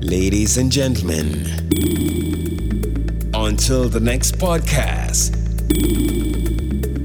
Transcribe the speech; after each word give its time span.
Ladies 0.00 0.56
and 0.56 0.72
gentlemen, 0.72 1.46
until 3.34 3.88
the 3.88 4.00
next 4.02 4.32
podcast 4.38 5.30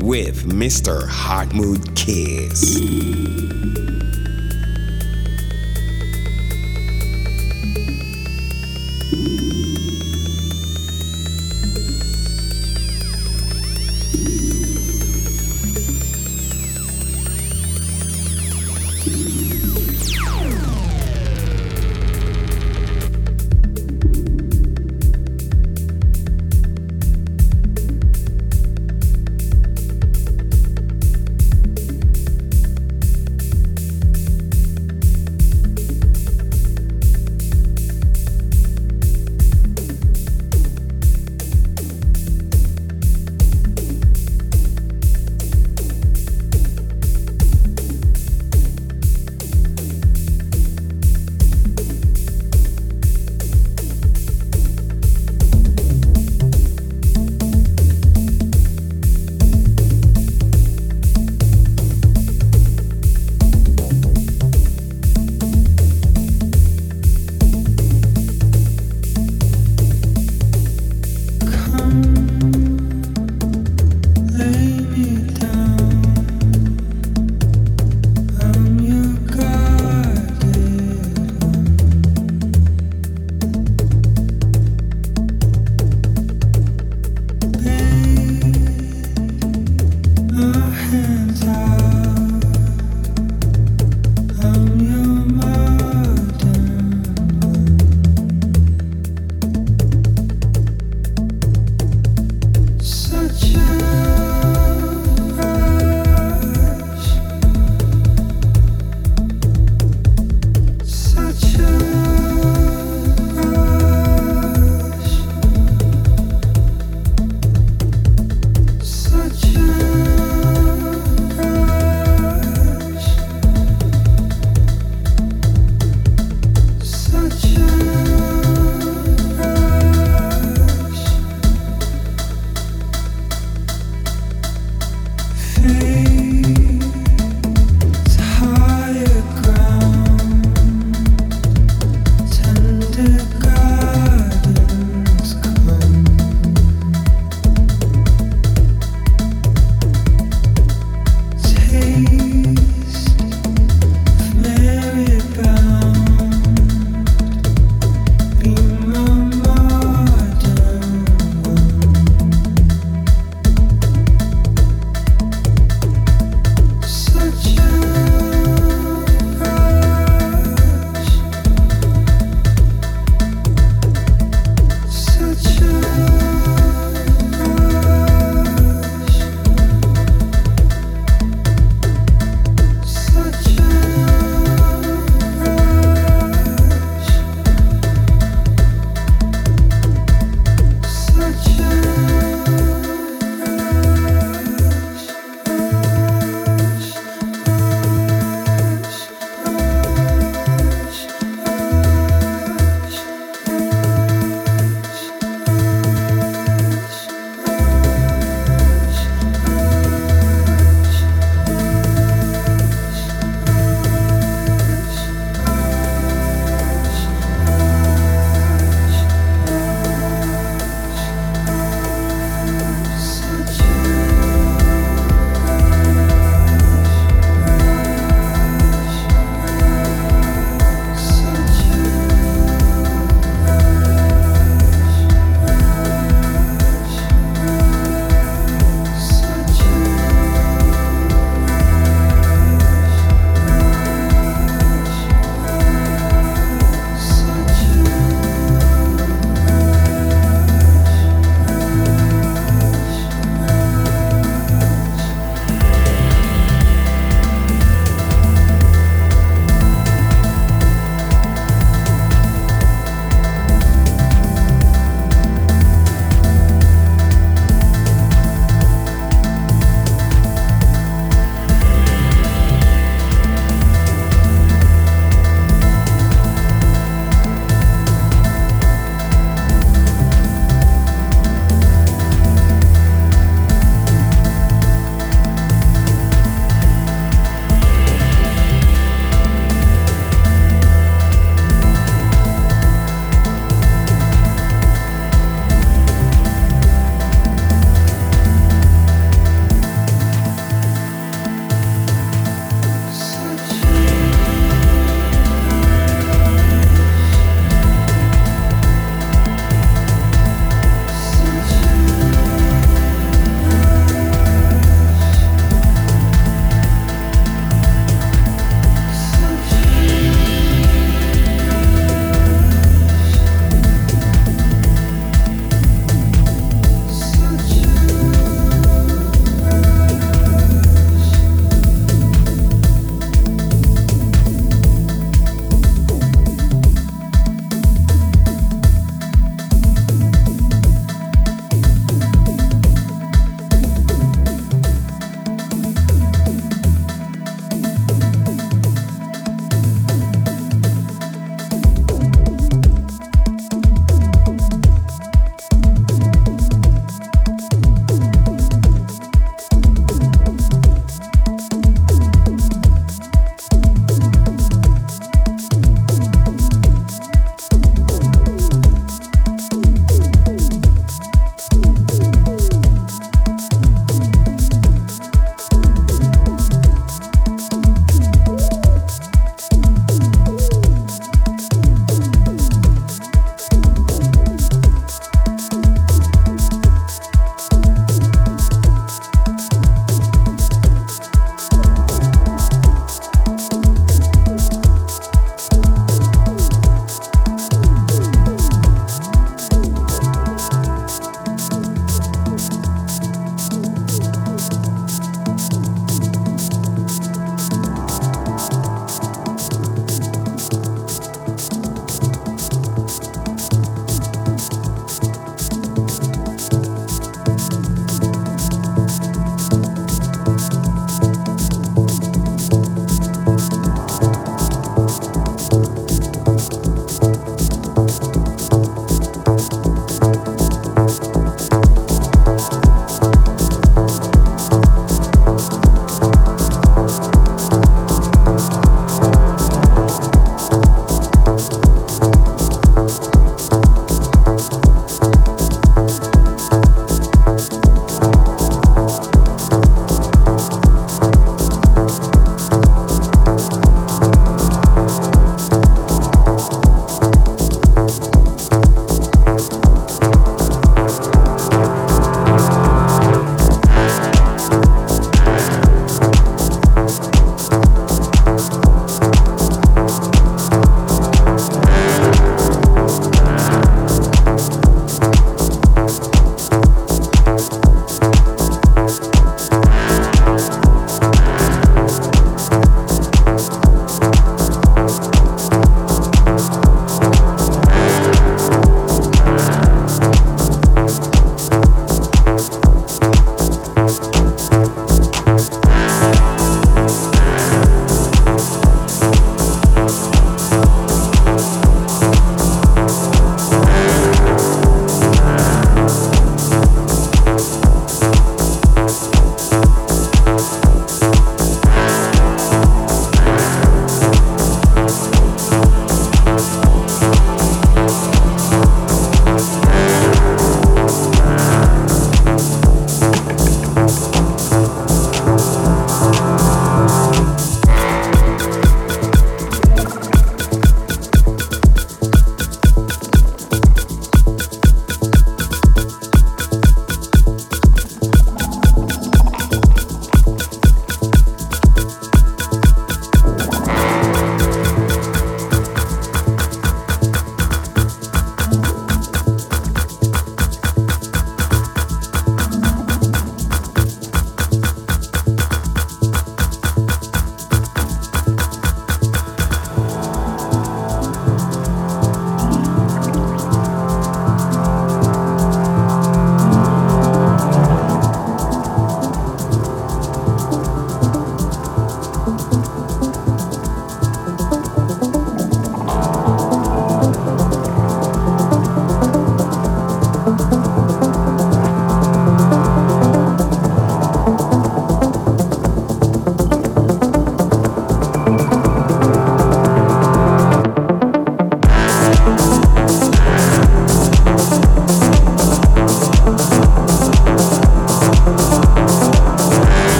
with 0.00 0.46
Mr. 0.46 1.08
Hartmut 1.08 1.96
Kiss. 1.96 3.57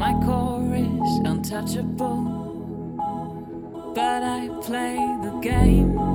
My 0.00 0.14
core 0.24 0.74
is 0.74 1.18
untouchable, 1.26 2.24
but 3.94 4.22
I 4.22 4.48
play 4.62 4.96
the 5.22 5.38
game. 5.42 6.09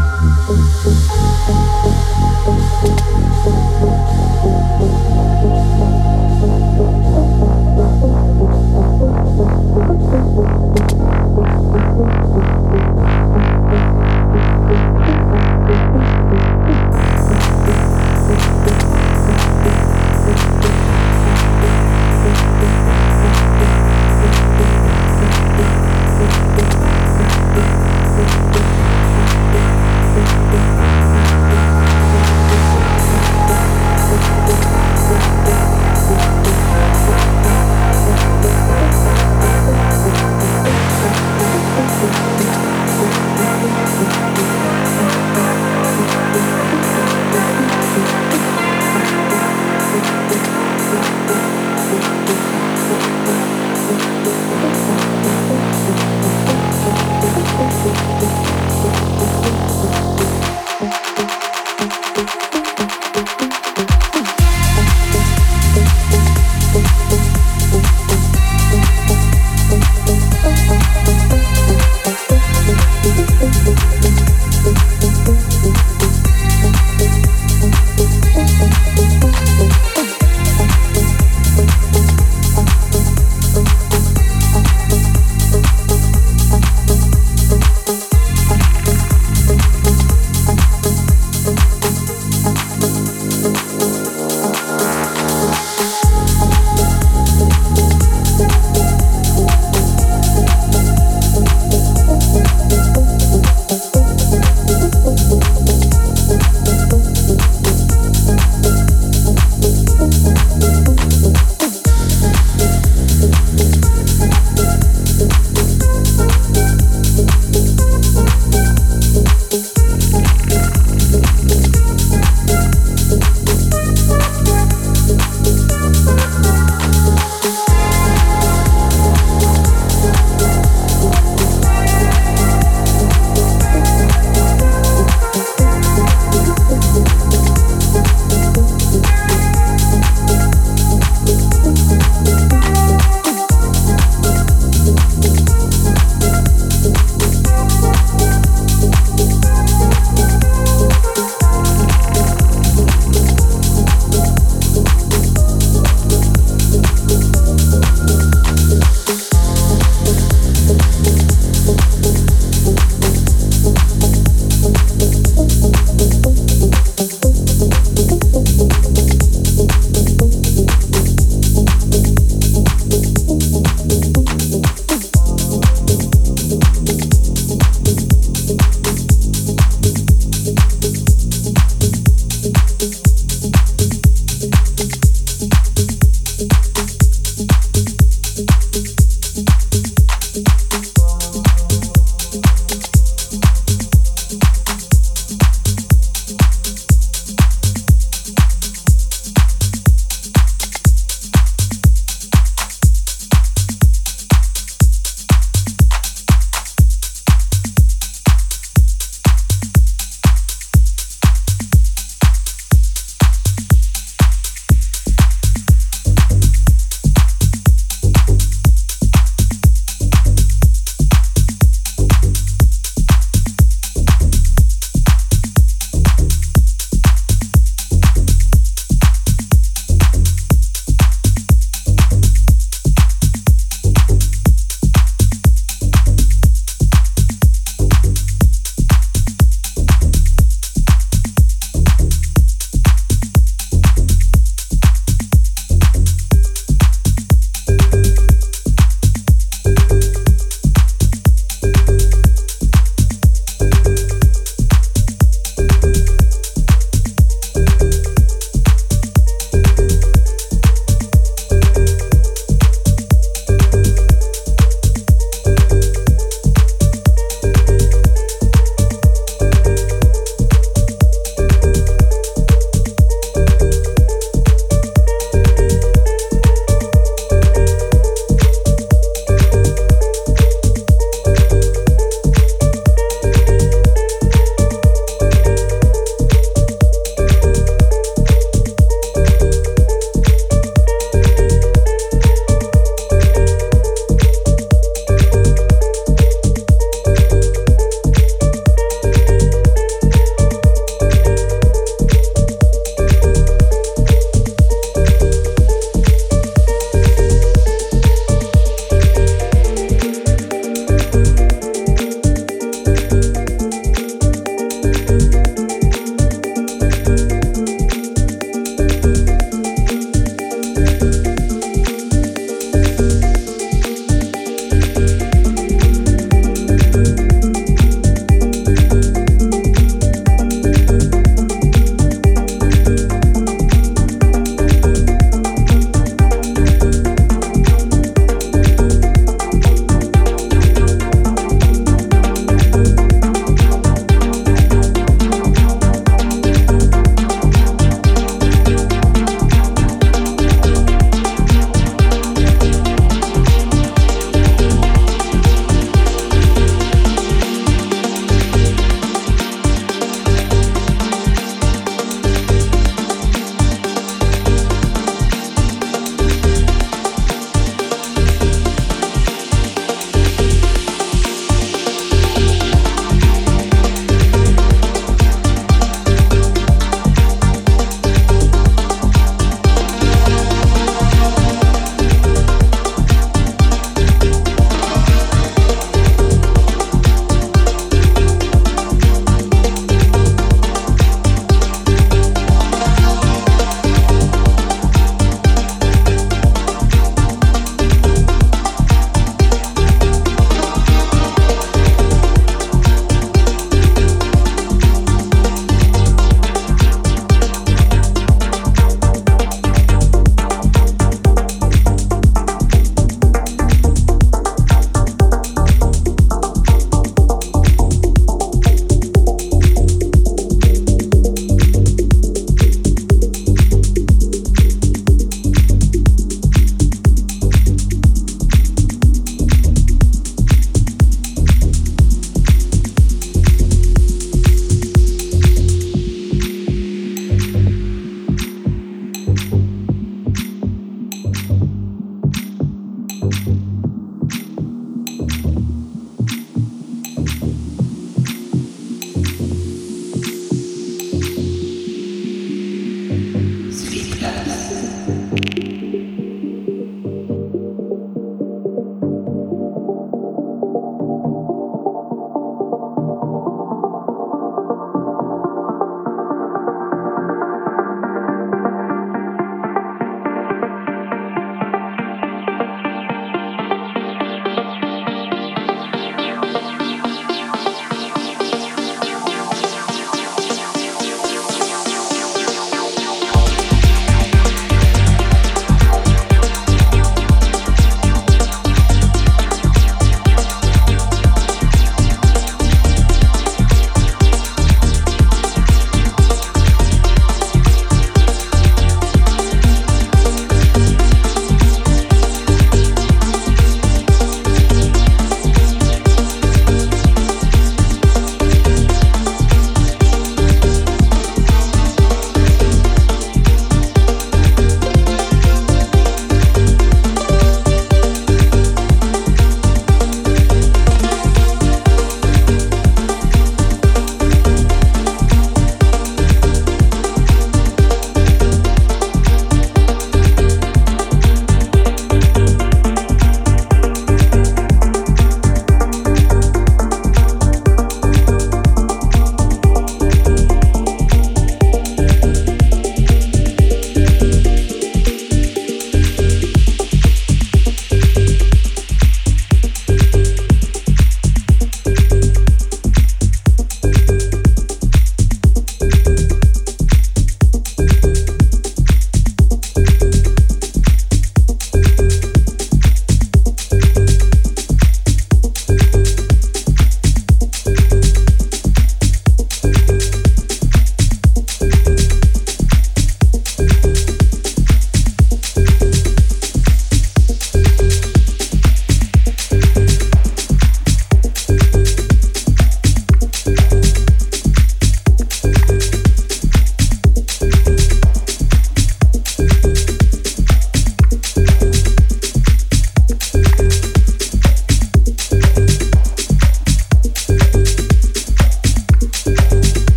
you. 4.60 4.65